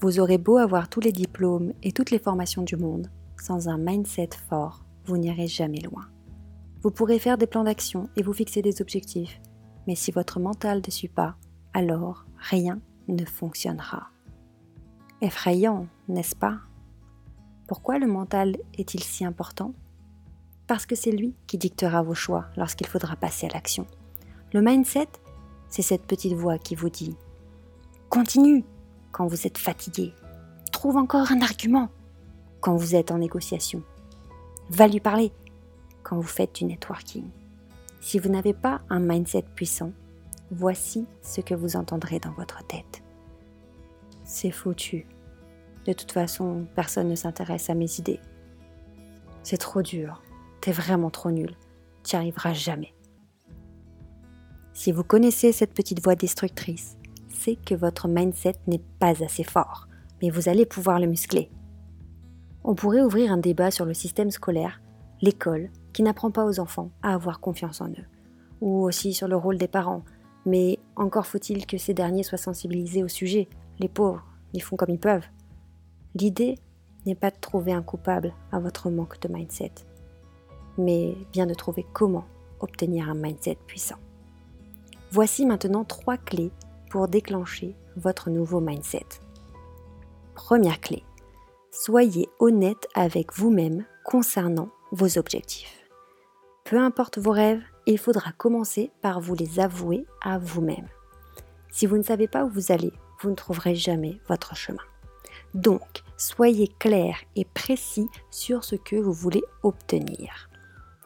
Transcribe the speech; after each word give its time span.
Vous 0.00 0.20
aurez 0.20 0.38
beau 0.38 0.58
avoir 0.58 0.88
tous 0.88 1.00
les 1.00 1.10
diplômes 1.10 1.72
et 1.82 1.90
toutes 1.90 2.12
les 2.12 2.20
formations 2.20 2.62
du 2.62 2.76
monde, 2.76 3.10
sans 3.36 3.68
un 3.68 3.78
mindset 3.78 4.30
fort, 4.48 4.84
vous 5.06 5.16
n'irez 5.18 5.48
jamais 5.48 5.80
loin. 5.80 6.06
Vous 6.82 6.92
pourrez 6.92 7.18
faire 7.18 7.36
des 7.36 7.48
plans 7.48 7.64
d'action 7.64 8.08
et 8.14 8.22
vous 8.22 8.32
fixer 8.32 8.62
des 8.62 8.80
objectifs, 8.80 9.40
mais 9.88 9.96
si 9.96 10.12
votre 10.12 10.38
mental 10.38 10.82
ne 10.86 10.92
suit 10.92 11.08
pas, 11.08 11.36
alors 11.74 12.26
rien 12.36 12.80
ne 13.08 13.24
fonctionnera. 13.24 14.10
Effrayant, 15.20 15.88
n'est-ce 16.06 16.36
pas? 16.36 16.58
Pourquoi 17.66 17.98
le 17.98 18.06
mental 18.06 18.56
est-il 18.78 19.02
si 19.02 19.24
important? 19.24 19.74
Parce 20.68 20.86
que 20.86 20.94
c'est 20.94 21.10
lui 21.10 21.34
qui 21.48 21.58
dictera 21.58 22.02
vos 22.02 22.14
choix 22.14 22.46
lorsqu'il 22.56 22.86
faudra 22.86 23.16
passer 23.16 23.46
à 23.46 23.52
l'action. 23.52 23.84
Le 24.52 24.62
mindset, 24.62 25.08
c'est 25.68 25.82
cette 25.82 26.06
petite 26.06 26.34
voix 26.34 26.58
qui 26.58 26.76
vous 26.76 26.88
dit⁇ 26.88 27.10
Continue, 28.10 28.64
quand 29.12 29.26
vous 29.26 29.46
êtes 29.46 29.58
fatigué. 29.58 30.12
Trouve 30.72 30.96
encore 30.96 31.32
un 31.32 31.40
argument 31.40 31.88
quand 32.60 32.76
vous 32.76 32.94
êtes 32.94 33.10
en 33.10 33.18
négociation. 33.18 33.82
Va 34.70 34.86
lui 34.86 35.00
parler 35.00 35.32
quand 36.02 36.16
vous 36.16 36.22
faites 36.22 36.54
du 36.54 36.64
networking. 36.64 37.24
Si 38.00 38.18
vous 38.18 38.28
n'avez 38.28 38.54
pas 38.54 38.82
un 38.90 39.00
mindset 39.00 39.44
puissant, 39.54 39.92
voici 40.50 41.06
ce 41.22 41.40
que 41.40 41.54
vous 41.54 41.76
entendrez 41.76 42.20
dans 42.20 42.32
votre 42.32 42.66
tête. 42.66 43.02
C'est 44.24 44.50
foutu. 44.50 45.06
De 45.86 45.94
toute 45.94 46.12
façon, 46.12 46.66
personne 46.74 47.08
ne 47.08 47.14
s'intéresse 47.14 47.70
à 47.70 47.74
mes 47.74 47.98
idées. 47.98 48.20
C'est 49.42 49.56
trop 49.56 49.80
dur. 49.80 50.22
T'es 50.60 50.72
vraiment 50.72 51.10
trop 51.10 51.30
nul. 51.30 51.56
Tu 52.04 52.14
n'y 52.14 52.20
arriveras 52.20 52.52
jamais. 52.52 52.92
Si 54.74 54.92
vous 54.92 55.02
connaissez 55.02 55.52
cette 55.52 55.72
petite 55.72 56.04
voix 56.04 56.14
destructrice, 56.14 56.97
c'est 57.38 57.56
que 57.56 57.74
votre 57.74 58.08
mindset 58.08 58.56
n'est 58.66 58.82
pas 58.98 59.22
assez 59.22 59.44
fort, 59.44 59.88
mais 60.20 60.30
vous 60.30 60.48
allez 60.48 60.66
pouvoir 60.66 60.98
le 60.98 61.06
muscler. 61.06 61.50
On 62.64 62.74
pourrait 62.74 63.02
ouvrir 63.02 63.32
un 63.32 63.38
débat 63.38 63.70
sur 63.70 63.84
le 63.84 63.94
système 63.94 64.30
scolaire, 64.30 64.80
l'école, 65.22 65.70
qui 65.92 66.02
n'apprend 66.02 66.30
pas 66.30 66.44
aux 66.44 66.60
enfants 66.60 66.90
à 67.02 67.14
avoir 67.14 67.40
confiance 67.40 67.80
en 67.80 67.88
eux, 67.88 68.06
ou 68.60 68.82
aussi 68.82 69.14
sur 69.14 69.28
le 69.28 69.36
rôle 69.36 69.56
des 69.56 69.68
parents, 69.68 70.02
mais 70.46 70.78
encore 70.96 71.26
faut-il 71.26 71.66
que 71.66 71.78
ces 71.78 71.94
derniers 71.94 72.22
soient 72.22 72.38
sensibilisés 72.38 73.04
au 73.04 73.08
sujet. 73.08 73.48
Les 73.78 73.88
pauvres, 73.88 74.24
ils 74.52 74.62
font 74.62 74.76
comme 74.76 74.90
ils 74.90 74.98
peuvent. 74.98 75.26
L'idée 76.14 76.56
n'est 77.06 77.14
pas 77.14 77.30
de 77.30 77.38
trouver 77.40 77.72
un 77.72 77.82
coupable 77.82 78.34
à 78.50 78.58
votre 78.58 78.90
manque 78.90 79.20
de 79.20 79.32
mindset, 79.32 79.72
mais 80.76 81.14
bien 81.32 81.46
de 81.46 81.54
trouver 81.54 81.86
comment 81.92 82.24
obtenir 82.60 83.08
un 83.08 83.14
mindset 83.14 83.58
puissant. 83.66 83.98
Voici 85.10 85.46
maintenant 85.46 85.84
trois 85.84 86.16
clés 86.16 86.50
pour 86.90 87.08
déclencher 87.08 87.76
votre 87.96 88.30
nouveau 88.30 88.60
mindset. 88.60 89.06
Première 90.34 90.80
clé, 90.80 91.04
soyez 91.70 92.28
honnête 92.38 92.88
avec 92.94 93.34
vous-même 93.34 93.84
concernant 94.04 94.70
vos 94.92 95.18
objectifs. 95.18 95.88
Peu 96.64 96.78
importe 96.78 97.18
vos 97.18 97.32
rêves, 97.32 97.62
il 97.86 97.98
faudra 97.98 98.32
commencer 98.32 98.90
par 99.00 99.20
vous 99.20 99.34
les 99.34 99.60
avouer 99.60 100.06
à 100.22 100.38
vous-même. 100.38 100.88
Si 101.70 101.86
vous 101.86 101.96
ne 101.96 102.02
savez 102.02 102.28
pas 102.28 102.44
où 102.44 102.50
vous 102.50 102.72
allez, 102.72 102.92
vous 103.20 103.30
ne 103.30 103.34
trouverez 103.34 103.74
jamais 103.74 104.20
votre 104.28 104.54
chemin. 104.54 104.82
Donc, 105.54 106.02
soyez 106.16 106.68
clair 106.78 107.16
et 107.36 107.44
précis 107.44 108.08
sur 108.30 108.64
ce 108.64 108.76
que 108.76 108.96
vous 108.96 109.12
voulez 109.12 109.42
obtenir. 109.62 110.48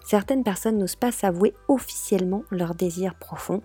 Certaines 0.05 0.43
personnes 0.45 0.79
n'osent 0.79 0.97
pas 0.97 1.13
s'avouer 1.13 1.55
officiellement 1.69 2.45
leurs 2.51 2.75
désirs 2.75 3.15
profonds 3.15 3.63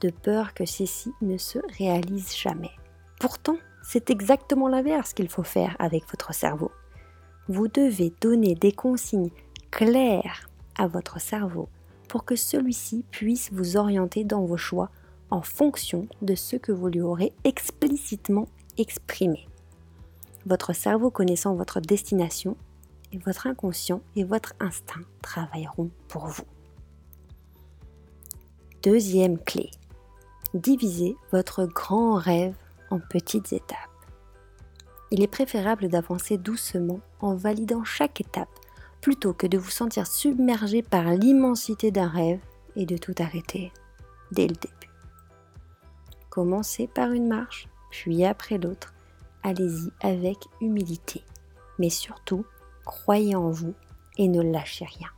de 0.00 0.10
peur 0.10 0.54
que 0.54 0.66
ceci 0.66 1.12
ne 1.22 1.36
se 1.36 1.58
réalise 1.78 2.36
jamais. 2.36 2.70
Pourtant, 3.20 3.56
c'est 3.82 4.10
exactement 4.10 4.68
l'inverse 4.68 5.12
qu'il 5.12 5.28
faut 5.28 5.42
faire 5.42 5.76
avec 5.78 6.08
votre 6.10 6.34
cerveau. 6.34 6.70
Vous 7.48 7.68
devez 7.68 8.12
donner 8.20 8.54
des 8.54 8.72
consignes 8.72 9.30
claires 9.70 10.48
à 10.76 10.86
votre 10.86 11.20
cerveau 11.20 11.68
pour 12.08 12.24
que 12.24 12.36
celui-ci 12.36 13.04
puisse 13.10 13.50
vous 13.52 13.76
orienter 13.76 14.24
dans 14.24 14.44
vos 14.44 14.56
choix 14.56 14.90
en 15.30 15.42
fonction 15.42 16.06
de 16.22 16.34
ce 16.34 16.56
que 16.56 16.72
vous 16.72 16.88
lui 16.88 17.00
aurez 17.00 17.32
explicitement 17.44 18.46
exprimé. 18.78 19.46
Votre 20.46 20.72
cerveau 20.72 21.10
connaissant 21.10 21.54
votre 21.54 21.80
destination, 21.80 22.56
et 23.12 23.18
votre 23.18 23.46
inconscient 23.46 24.00
et 24.16 24.24
votre 24.24 24.54
instinct 24.60 25.00
travailleront 25.22 25.90
pour 26.08 26.26
vous. 26.26 26.44
Deuxième 28.82 29.38
clé, 29.38 29.70
divisez 30.54 31.16
votre 31.32 31.66
grand 31.66 32.14
rêve 32.14 32.54
en 32.90 32.98
petites 32.98 33.52
étapes. 33.52 33.76
Il 35.10 35.22
est 35.22 35.28
préférable 35.28 35.88
d'avancer 35.88 36.36
doucement 36.36 37.00
en 37.20 37.34
validant 37.34 37.84
chaque 37.84 38.20
étape 38.20 38.48
plutôt 39.00 39.32
que 39.32 39.46
de 39.46 39.58
vous 39.58 39.70
sentir 39.70 40.06
submergé 40.06 40.82
par 40.82 41.04
l'immensité 41.12 41.90
d'un 41.90 42.08
rêve 42.08 42.40
et 42.76 42.84
de 42.84 42.96
tout 42.96 43.14
arrêter 43.18 43.72
dès 44.32 44.46
le 44.46 44.54
début. 44.54 44.74
Commencez 46.30 46.86
par 46.86 47.12
une 47.12 47.28
marche, 47.28 47.68
puis 47.90 48.24
après 48.24 48.58
l'autre. 48.58 48.94
Allez-y 49.42 49.90
avec 50.00 50.36
humilité, 50.60 51.22
mais 51.78 51.90
surtout 51.90 52.44
croyez 52.84 53.34
en 53.34 53.50
vous 53.50 53.74
et 54.18 54.28
ne 54.28 54.42
lâchez 54.42 54.84
rien. 54.84 55.08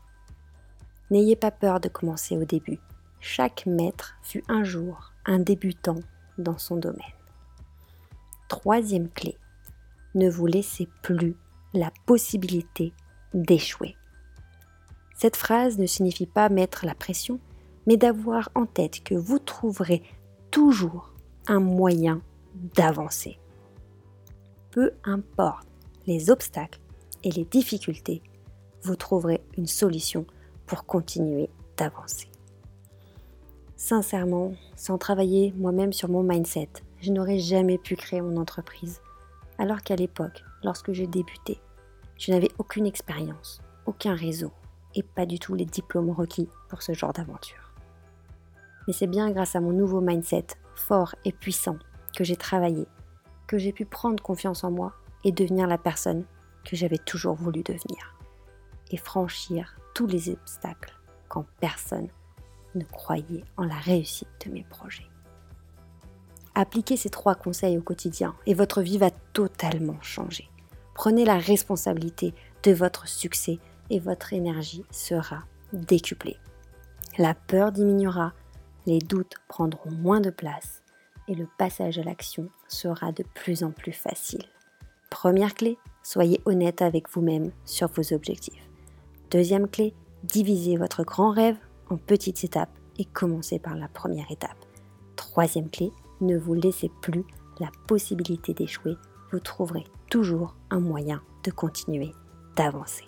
N'ayez 1.10 1.36
pas 1.36 1.50
peur 1.50 1.80
de 1.80 1.88
commencer 1.88 2.36
au 2.36 2.44
début. 2.44 2.78
Chaque 3.18 3.66
maître 3.66 4.14
fut 4.22 4.44
un 4.48 4.62
jour 4.62 5.12
débutant 5.38 6.00
dans 6.38 6.58
son 6.58 6.76
domaine. 6.76 7.00
Troisième 8.48 9.08
clé, 9.08 9.36
ne 10.14 10.28
vous 10.28 10.46
laissez 10.46 10.88
plus 11.02 11.36
la 11.72 11.92
possibilité 12.06 12.92
d'échouer. 13.32 13.96
Cette 15.16 15.36
phrase 15.36 15.78
ne 15.78 15.86
signifie 15.86 16.26
pas 16.26 16.48
mettre 16.48 16.86
la 16.86 16.94
pression, 16.94 17.38
mais 17.86 17.96
d'avoir 17.96 18.50
en 18.54 18.66
tête 18.66 19.04
que 19.04 19.14
vous 19.14 19.38
trouverez 19.38 20.02
toujours 20.50 21.12
un 21.46 21.60
moyen 21.60 22.22
d'avancer. 22.54 23.38
Peu 24.70 24.92
importe 25.04 25.68
les 26.06 26.30
obstacles 26.30 26.80
et 27.22 27.30
les 27.30 27.44
difficultés, 27.44 28.22
vous 28.82 28.96
trouverez 28.96 29.42
une 29.56 29.66
solution 29.66 30.26
pour 30.66 30.86
continuer 30.86 31.50
d'avancer. 31.76 32.28
Sincèrement, 33.82 34.52
sans 34.76 34.98
travailler 34.98 35.54
moi-même 35.56 35.94
sur 35.94 36.10
mon 36.10 36.22
mindset, 36.22 36.68
je 37.00 37.10
n'aurais 37.10 37.38
jamais 37.38 37.78
pu 37.78 37.96
créer 37.96 38.20
mon 38.20 38.36
entreprise. 38.36 39.00
Alors 39.56 39.80
qu'à 39.80 39.96
l'époque, 39.96 40.44
lorsque 40.62 40.92
j'ai 40.92 41.06
débuté, 41.06 41.62
je 42.18 42.30
n'avais 42.30 42.50
aucune 42.58 42.84
expérience, 42.84 43.62
aucun 43.86 44.14
réseau 44.14 44.52
et 44.94 45.02
pas 45.02 45.24
du 45.24 45.38
tout 45.38 45.54
les 45.54 45.64
diplômes 45.64 46.10
requis 46.10 46.50
pour 46.68 46.82
ce 46.82 46.92
genre 46.92 47.14
d'aventure. 47.14 47.72
Mais 48.86 48.92
c'est 48.92 49.06
bien 49.06 49.30
grâce 49.30 49.56
à 49.56 49.60
mon 49.60 49.72
nouveau 49.72 50.02
mindset, 50.02 50.48
fort 50.74 51.14
et 51.24 51.32
puissant, 51.32 51.78
que 52.14 52.22
j'ai 52.22 52.36
travaillé, 52.36 52.86
que 53.46 53.56
j'ai 53.56 53.72
pu 53.72 53.86
prendre 53.86 54.22
confiance 54.22 54.62
en 54.62 54.70
moi 54.70 54.92
et 55.24 55.32
devenir 55.32 55.66
la 55.66 55.78
personne 55.78 56.26
que 56.66 56.76
j'avais 56.76 56.98
toujours 56.98 57.34
voulu 57.34 57.62
devenir. 57.62 58.14
Et 58.90 58.98
franchir 58.98 59.74
tous 59.94 60.06
les 60.06 60.28
obstacles 60.28 61.00
quand 61.28 61.46
personne 61.60 62.08
ne 62.74 62.84
croyez 62.84 63.44
en 63.56 63.64
la 63.64 63.74
réussite 63.74 64.28
de 64.46 64.52
mes 64.52 64.64
projets. 64.64 65.06
Appliquez 66.54 66.96
ces 66.96 67.10
trois 67.10 67.34
conseils 67.34 67.78
au 67.78 67.82
quotidien 67.82 68.34
et 68.46 68.54
votre 68.54 68.82
vie 68.82 68.98
va 68.98 69.10
totalement 69.32 70.00
changer. 70.02 70.48
Prenez 70.94 71.24
la 71.24 71.38
responsabilité 71.38 72.34
de 72.62 72.72
votre 72.72 73.08
succès 73.08 73.58
et 73.88 73.98
votre 73.98 74.32
énergie 74.32 74.84
sera 74.90 75.44
décuplée. 75.72 76.36
La 77.18 77.34
peur 77.34 77.72
diminuera, 77.72 78.32
les 78.86 78.98
doutes 78.98 79.36
prendront 79.48 79.90
moins 79.90 80.20
de 80.20 80.30
place 80.30 80.82
et 81.28 81.34
le 81.34 81.48
passage 81.58 81.98
à 81.98 82.02
l'action 82.02 82.48
sera 82.68 83.12
de 83.12 83.24
plus 83.34 83.62
en 83.62 83.70
plus 83.70 83.92
facile. 83.92 84.44
Première 85.10 85.54
clé, 85.54 85.78
soyez 86.02 86.40
honnête 86.44 86.82
avec 86.82 87.08
vous-même 87.10 87.52
sur 87.64 87.88
vos 87.88 88.12
objectifs. 88.12 88.68
Deuxième 89.30 89.68
clé, 89.68 89.94
divisez 90.24 90.76
votre 90.76 91.04
grand 91.04 91.30
rêve 91.30 91.56
en 91.90 91.96
petites 91.96 92.44
étapes 92.44 92.76
et 92.98 93.04
commencez 93.04 93.58
par 93.58 93.76
la 93.76 93.88
première 93.88 94.30
étape. 94.30 94.64
Troisième 95.16 95.70
clé, 95.70 95.92
ne 96.20 96.38
vous 96.38 96.54
laissez 96.54 96.90
plus 97.02 97.24
la 97.58 97.70
possibilité 97.86 98.54
d'échouer. 98.54 98.96
Vous 99.32 99.40
trouverez 99.40 99.84
toujours 100.08 100.56
un 100.70 100.80
moyen 100.80 101.22
de 101.44 101.50
continuer 101.50 102.12
d'avancer. 102.56 103.04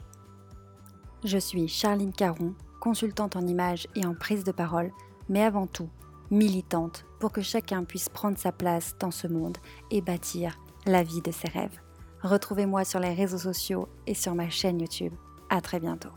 Je 1.24 1.38
suis 1.38 1.68
Charline 1.68 2.12
Caron, 2.12 2.54
consultante 2.80 3.36
en 3.36 3.46
images 3.46 3.86
et 3.94 4.04
en 4.04 4.14
prise 4.14 4.44
de 4.44 4.52
parole, 4.52 4.90
mais 5.28 5.42
avant 5.42 5.66
tout 5.66 5.88
militante 6.30 7.04
pour 7.20 7.30
que 7.30 7.42
chacun 7.42 7.84
puisse 7.84 8.08
prendre 8.08 8.38
sa 8.38 8.52
place 8.52 8.96
dans 8.98 9.10
ce 9.10 9.28
monde 9.28 9.58
et 9.90 10.00
bâtir 10.00 10.58
la 10.86 11.02
vie 11.02 11.20
de 11.20 11.30
ses 11.30 11.48
rêves. 11.48 11.78
Retrouvez-moi 12.22 12.84
sur 12.84 13.00
les 13.00 13.14
réseaux 13.14 13.38
sociaux 13.38 13.88
et 14.06 14.14
sur 14.14 14.34
ma 14.34 14.48
chaîne 14.48 14.80
YouTube. 14.80 15.12
À 15.50 15.60
très 15.60 15.78
bientôt. 15.78 16.08